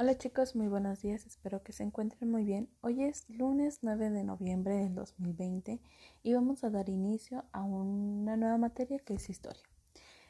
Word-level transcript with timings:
Hola 0.00 0.16
chicos, 0.16 0.54
muy 0.54 0.68
buenos 0.68 1.02
días, 1.02 1.26
espero 1.26 1.64
que 1.64 1.72
se 1.72 1.82
encuentren 1.82 2.30
muy 2.30 2.44
bien. 2.44 2.68
Hoy 2.82 3.02
es 3.02 3.28
lunes 3.28 3.80
9 3.82 4.10
de 4.10 4.22
noviembre 4.22 4.76
del 4.76 4.94
2020 4.94 5.80
y 6.22 6.34
vamos 6.34 6.62
a 6.62 6.70
dar 6.70 6.88
inicio 6.88 7.46
a 7.50 7.64
una 7.64 8.36
nueva 8.36 8.58
materia 8.58 9.00
que 9.00 9.14
es 9.14 9.28
historia. 9.28 9.64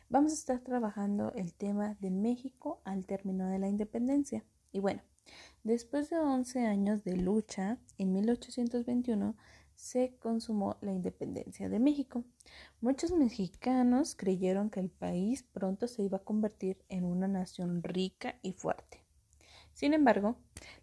Vamos 0.09 0.33
a 0.33 0.37
estar 0.37 0.61
trabajando 0.61 1.35
el 1.35 1.53
tema 1.53 1.99
de 2.01 2.11
México 2.11 2.81
al 2.85 3.04
término 3.04 3.46
de 3.49 3.59
la 3.59 3.69
independencia. 3.69 4.42
Y 4.72 4.81
bueno, 4.81 5.03
después 5.65 6.08
de 6.08 6.19
11 6.19 6.66
años 6.66 7.04
de 7.04 7.19
lucha, 7.19 7.76
en 7.98 8.14
1821 8.14 9.37
se 9.74 10.16
consumó 10.19 10.78
la 10.80 10.92
independencia 10.92 11.69
de 11.69 11.78
México. 11.78 12.24
Muchos 12.80 13.12
mexicanos 13.12 14.14
creyeron 14.14 14.71
que 14.71 14.80
el 14.80 14.88
país 14.88 15.42
pronto 15.42 15.88
se 15.88 16.05
iba 16.05 16.16
a 16.16 16.24
convertir 16.24 16.82
en 16.88 17.05
una 17.05 17.28
nación 17.28 17.82
rica 17.82 18.37
y 18.41 18.52
fuerte. 18.55 19.08
Sin 19.79 19.95
embargo, 19.95 20.34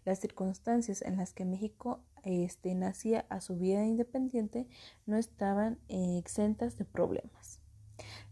las 0.06 0.20
circunstancias 0.20 1.02
en 1.02 1.18
las 1.18 1.34
que 1.34 1.44
México 1.44 2.00
este, 2.22 2.74
nacía 2.74 3.26
a 3.28 3.42
su 3.42 3.58
vida 3.58 3.84
independiente 3.84 4.68
no 5.04 5.18
estaban 5.18 5.78
eh, 5.90 6.16
exentas 6.16 6.78
de 6.78 6.86
problemas. 6.86 7.60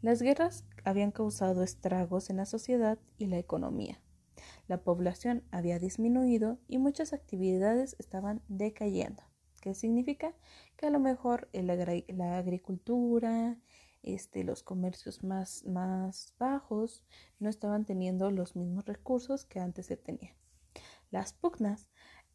Las 0.00 0.23
guerras 0.23 0.64
habían 0.82 1.10
causado 1.10 1.62
estragos 1.62 2.30
en 2.30 2.38
la 2.38 2.46
sociedad 2.46 2.98
y 3.18 3.27
la 3.27 3.37
economía. 3.37 4.00
La 4.66 4.82
población 4.82 5.45
había 5.50 5.78
disminuido 5.78 6.59
y 6.66 6.78
muchas 6.78 7.12
actividades 7.12 7.95
estaban 7.98 8.40
decayendo. 8.48 9.23
¿Qué 9.60 9.74
significa? 9.74 10.32
Que 10.78 10.87
a 10.87 10.90
lo 10.90 10.98
mejor 10.98 11.51
la 11.52 12.38
agricultura, 12.38 13.59
este, 14.02 14.45
los 14.45 14.62
comercios 14.62 15.24
más, 15.24 15.62
más 15.66 16.32
bajos 16.38 17.04
no 17.38 17.51
estaban 17.51 17.84
teniendo 17.84 18.30
los 18.30 18.56
mismos 18.56 18.87
recursos 18.87 19.45
que 19.45 19.60
antes 19.60 19.84
se 19.84 19.98
tenían. 19.98 20.34
Las 21.14 21.32
pugnas 21.32 21.86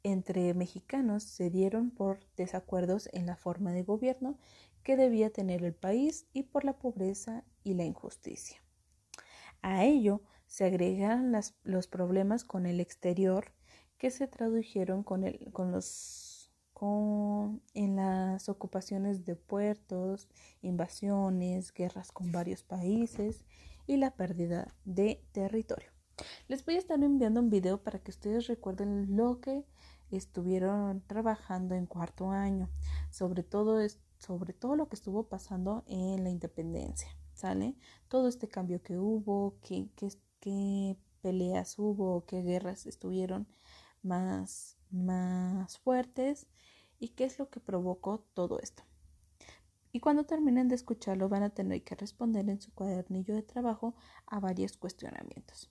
entre 0.04 0.54
mexicanos 0.54 1.24
se 1.24 1.50
dieron 1.50 1.92
por 1.92 2.22
desacuerdos 2.38 3.10
en 3.12 3.26
la 3.26 3.36
forma 3.36 3.74
de 3.74 3.84
gobierno 3.84 4.38
que 4.84 4.96
debía 4.96 5.34
tener 5.34 5.66
el 5.66 5.74
país 5.74 6.28
y 6.32 6.44
por 6.44 6.64
la 6.64 6.80
pobreza 6.80 7.44
y 7.66 7.74
la 7.74 7.84
injusticia. 7.84 8.64
A 9.62 9.84
ello 9.84 10.22
se 10.46 10.64
agregan 10.64 11.34
los 11.66 11.88
problemas 11.88 12.46
con 12.46 12.66
el 12.66 12.80
exterior 12.80 13.52
que 13.98 14.12
se 14.12 14.28
tradujeron 14.28 15.04
con 15.04 15.26
los, 15.74 16.54
en 17.74 17.96
las 17.98 18.48
ocupaciones 18.48 19.26
de 19.26 19.36
puertos, 19.36 20.30
invasiones, 20.62 21.74
guerras 21.74 22.14
con 22.14 22.32
varios 22.32 22.64
países 22.64 23.44
y 23.88 23.98
la 23.98 24.12
pérdida 24.12 24.74
de 24.86 25.22
territorio. 25.34 25.99
Les 26.48 26.66
voy 26.66 26.76
a 26.76 26.80
estar 26.80 27.02
enviando 27.04 27.40
un 27.40 27.50
video 27.50 27.82
para 27.82 28.00
que 28.00 28.12
ustedes 28.12 28.48
recuerden 28.48 29.16
lo 29.16 29.40
que 29.40 29.66
estuvieron 30.12 31.02
trabajando 31.02 31.76
en 31.76 31.86
cuarto 31.86 32.32
año, 32.32 32.70
sobre 33.10 33.44
todo, 33.44 33.80
sobre 34.18 34.54
todo 34.54 34.76
lo 34.76 34.90
que 34.90 34.96
estuvo 34.96 35.28
pasando 35.28 35.84
en 35.88 36.24
la 36.24 36.30
independencia, 36.30 37.10
¿sale? 37.34 37.76
Todo 38.08 38.28
este 38.28 38.48
cambio 38.48 38.82
que 38.82 38.98
hubo, 38.98 39.58
qué, 39.62 39.90
qué, 40.40 40.98
peleas 41.22 41.78
hubo, 41.78 42.26
qué 42.26 42.42
guerras 42.42 42.86
estuvieron 42.86 43.48
más, 44.02 44.78
más 44.90 45.78
fuertes 45.78 46.48
y 46.98 47.10
qué 47.10 47.26
es 47.26 47.38
lo 47.38 47.50
que 47.50 47.60
provocó 47.60 48.26
todo 48.34 48.60
esto. 48.60 48.84
Y 49.92 50.00
cuando 50.00 50.24
terminen 50.24 50.70
de 50.70 50.76
escucharlo 50.76 51.30
van 51.30 51.44
a 51.44 51.50
tener 51.50 51.84
que 51.84 51.96
responder 51.96 52.48
en 52.50 52.62
su 52.62 52.74
cuadernillo 52.74 53.36
de 53.36 53.44
trabajo 53.44 53.96
a 54.28 54.40
varios 54.40 54.78
cuestionamientos. 54.78 55.70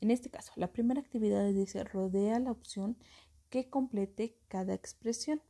En 0.00 0.10
este 0.10 0.30
caso, 0.30 0.52
la 0.56 0.72
primera 0.72 1.00
actividad 1.00 1.50
dice 1.52 1.84
rodea 1.84 2.38
la 2.38 2.50
opción 2.50 2.96
que 3.50 3.68
complete 3.70 4.38
cada 4.48 4.74
expresión. 4.74 5.42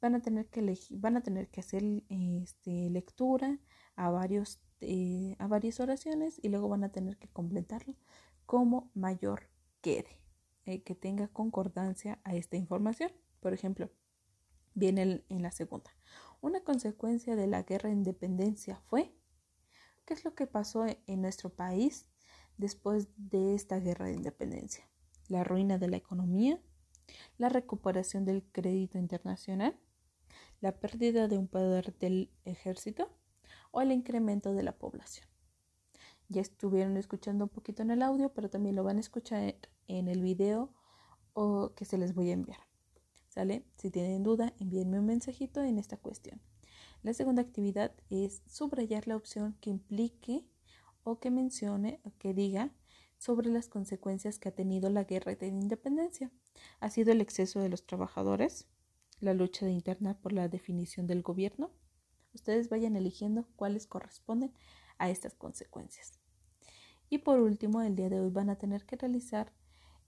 Van 0.00 0.14
a 0.14 0.20
tener 0.20 0.46
que 0.46 0.60
elegir, 0.60 0.98
van 0.98 1.16
a 1.16 1.22
tener 1.22 1.48
que 1.48 1.60
hacer 1.60 1.82
este, 2.08 2.90
lectura 2.90 3.58
a 3.96 4.10
varios 4.10 4.60
eh, 4.80 5.34
a 5.40 5.48
varias 5.48 5.80
oraciones 5.80 6.38
y 6.40 6.50
luego 6.50 6.68
van 6.68 6.84
a 6.84 6.92
tener 6.92 7.18
que 7.18 7.26
completarlo 7.28 7.96
como 8.46 8.92
mayor 8.94 9.50
quede, 9.80 10.20
eh, 10.66 10.82
que 10.84 10.94
tenga 10.94 11.26
concordancia 11.28 12.20
a 12.22 12.36
esta 12.36 12.56
información. 12.56 13.10
Por 13.40 13.52
ejemplo, 13.52 13.90
viene 14.74 15.24
en 15.28 15.42
la 15.42 15.50
segunda. 15.50 15.90
Una 16.40 16.60
consecuencia 16.62 17.34
de 17.34 17.48
la 17.48 17.64
guerra 17.64 17.88
de 17.88 17.96
independencia 17.96 18.80
fue, 18.86 19.12
¿qué 20.04 20.14
es 20.14 20.24
lo 20.24 20.36
que 20.36 20.46
pasó 20.46 20.86
en 20.86 21.22
nuestro 21.22 21.50
país 21.50 22.06
después 22.58 23.08
de 23.16 23.54
esta 23.54 23.78
guerra 23.78 24.06
de 24.06 24.14
independencia, 24.14 24.86
la 25.28 25.44
ruina 25.44 25.78
de 25.78 25.88
la 25.88 25.96
economía, 25.96 26.60
la 27.38 27.48
recuperación 27.48 28.24
del 28.24 28.42
crédito 28.52 28.98
internacional, 28.98 29.78
la 30.60 30.72
pérdida 30.72 31.28
de 31.28 31.38
un 31.38 31.46
poder 31.46 31.96
del 31.98 32.30
ejército 32.44 33.10
o 33.70 33.80
el 33.80 33.92
incremento 33.92 34.52
de 34.52 34.62
la 34.62 34.76
población. 34.76 35.26
Ya 36.28 36.42
estuvieron 36.42 36.96
escuchando 36.96 37.44
un 37.44 37.48
poquito 37.48 37.82
en 37.82 37.90
el 37.90 38.02
audio, 38.02 38.34
pero 38.34 38.50
también 38.50 38.76
lo 38.76 38.84
van 38.84 38.98
a 38.98 39.00
escuchar 39.00 39.54
en 39.86 40.08
el 40.08 40.20
video 40.20 40.74
o 41.32 41.72
que 41.74 41.84
se 41.84 41.96
les 41.96 42.14
voy 42.14 42.30
a 42.30 42.34
enviar. 42.34 42.60
¿Sale? 43.28 43.64
Si 43.76 43.90
tienen 43.90 44.24
duda, 44.24 44.52
envíenme 44.58 44.98
un 44.98 45.06
mensajito 45.06 45.62
en 45.62 45.78
esta 45.78 45.96
cuestión. 45.96 46.40
La 47.02 47.14
segunda 47.14 47.42
actividad 47.42 47.92
es 48.10 48.42
subrayar 48.46 49.06
la 49.06 49.16
opción 49.16 49.56
que 49.60 49.70
implique 49.70 50.44
o 51.10 51.20
que 51.20 51.30
mencione 51.30 52.00
o 52.04 52.12
que 52.18 52.34
diga 52.34 52.70
sobre 53.18 53.50
las 53.50 53.68
consecuencias 53.68 54.38
que 54.38 54.48
ha 54.48 54.54
tenido 54.54 54.90
la 54.90 55.04
guerra 55.04 55.34
de 55.34 55.48
independencia. 55.48 56.30
Ha 56.80 56.90
sido 56.90 57.12
el 57.12 57.20
exceso 57.20 57.60
de 57.60 57.68
los 57.68 57.84
trabajadores, 57.84 58.68
la 59.20 59.34
lucha 59.34 59.66
de 59.66 59.72
interna 59.72 60.18
por 60.20 60.32
la 60.32 60.48
definición 60.48 61.06
del 61.06 61.22
gobierno. 61.22 61.70
Ustedes 62.34 62.68
vayan 62.68 62.96
eligiendo 62.96 63.46
cuáles 63.56 63.86
corresponden 63.86 64.52
a 64.98 65.10
estas 65.10 65.34
consecuencias. 65.34 66.18
Y 67.10 67.18
por 67.18 67.40
último, 67.40 67.82
el 67.82 67.96
día 67.96 68.10
de 68.10 68.20
hoy 68.20 68.30
van 68.30 68.50
a 68.50 68.56
tener 68.56 68.84
que 68.84 68.96
realizar, 68.96 69.52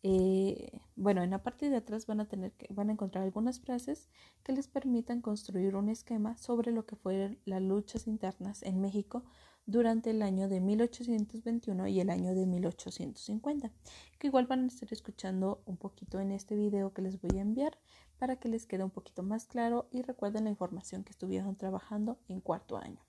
eh, 0.03 0.81
bueno, 0.97 1.23
en 1.23 1.31
la 1.31 1.43
parte 1.43 1.69
de 1.69 1.77
atrás 1.77 2.07
van 2.07 2.21
a 2.21 2.29
tener 2.29 2.53
que, 2.53 2.73
van 2.73 2.89
a 2.89 2.93
encontrar 2.93 3.25
algunas 3.25 3.61
frases 3.61 4.09
que 4.43 4.53
les 4.53 4.67
permitan 4.67 5.21
construir 5.21 5.77
un 5.77 5.89
esquema 5.89 6.37
sobre 6.39 6.73
lo 6.73 6.87
que 6.87 6.97
fueron 6.97 7.39
las 7.45 7.61
luchas 7.61 8.07
internas 8.07 8.63
en 8.63 8.81
México 8.81 9.25
durante 9.67 10.11
el 10.11 10.23
año 10.23 10.49
de 10.49 10.61
1821 10.61 11.87
y 11.89 12.01
el 12.01 12.11
año 12.11 12.35
de 12.35 12.47
1850, 12.47 13.71
que 14.19 14.27
igual 14.27 14.47
van 14.47 14.65
a 14.65 14.67
estar 14.67 14.91
escuchando 14.93 15.63
un 15.67 15.77
poquito 15.77 16.19
en 16.19 16.33
este 16.33 16.57
video 16.57 16.93
que 16.93 17.03
les 17.03 17.21
voy 17.21 17.39
a 17.39 17.43
enviar 17.43 17.79
para 18.19 18.37
que 18.37 18.49
les 18.49 18.67
quede 18.67 18.85
un 18.85 18.91
poquito 18.91 19.23
más 19.23 19.45
claro 19.45 19.89
y 19.91 20.03
recuerden 20.03 20.45
la 20.45 20.51
información 20.51 21.05
que 21.05 21.11
estuvieron 21.11 21.57
trabajando 21.57 22.19
en 22.29 22.41
cuarto 22.41 22.79
año. 22.79 23.05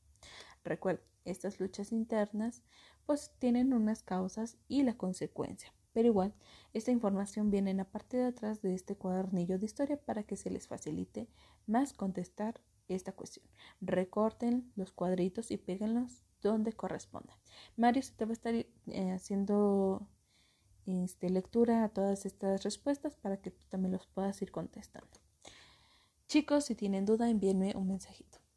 Recuerden, 0.64 1.04
estas 1.26 1.60
luchas 1.60 1.92
internas 1.92 2.64
pues 3.12 3.34
tienen 3.40 3.74
unas 3.74 4.04
causas 4.04 4.56
y 4.70 4.84
la 4.84 4.96
consecuencia, 4.96 5.74
pero 5.92 6.08
igual 6.08 6.34
esta 6.72 6.92
información 6.92 7.52
viene 7.52 7.72
en 7.72 7.76
la 7.76 7.84
parte 7.84 8.16
de 8.16 8.24
atrás 8.24 8.62
de 8.62 8.74
este 8.74 8.96
cuadernillo 8.96 9.60
de 9.60 9.66
historia 9.66 9.98
para 9.98 10.24
que 10.24 10.38
se 10.38 10.50
les 10.50 10.70
facilite 10.70 11.28
más 11.68 11.92
contestar 11.92 12.62
esta 12.88 13.12
cuestión. 13.12 13.46
Recorten 13.82 14.72
los 14.78 14.94
cuadritos 14.94 15.52
y 15.52 15.58
péguenlos 15.58 16.24
donde 16.42 16.72
corresponda. 16.72 17.38
Mario 17.76 18.02
se 18.02 18.14
te 18.14 18.24
va 18.24 18.30
a 18.30 18.32
estar 18.32 18.56
eh, 18.56 18.68
haciendo 19.12 20.08
este, 20.86 21.30
lectura 21.30 21.84
a 21.84 21.90
todas 21.90 22.26
estas 22.26 22.64
respuestas 22.64 23.18
para 23.18 23.42
que 23.42 23.52
tú 23.52 23.66
también 23.68 23.92
los 23.92 24.08
puedas 24.08 24.42
ir 24.42 24.54
contestando. 24.54 25.20
Chicos, 26.30 26.64
si 26.64 26.76
tienen 26.76 27.06
duda, 27.06 27.30
envíenme 27.30 27.76
un 27.76 27.90
mensajito. 27.90 28.41